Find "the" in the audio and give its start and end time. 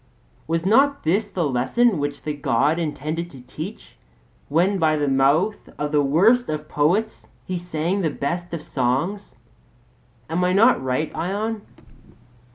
1.29-1.43, 2.23-2.33, 4.97-5.07, 5.91-6.01, 8.01-8.09